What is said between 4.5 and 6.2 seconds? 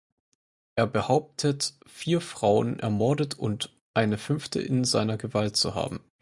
in seiner Gewalt zu haben.